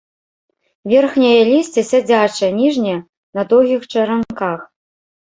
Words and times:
Верхняе 0.93 1.43
лісце 1.51 1.81
сядзячае, 1.91 2.51
ніжняе 2.59 2.99
на 3.35 3.41
доўгіх 3.55 3.81
чаранках. 3.95 4.71